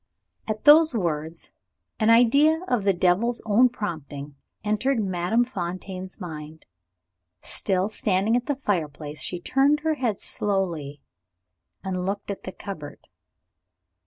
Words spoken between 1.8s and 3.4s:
an idea of the devil's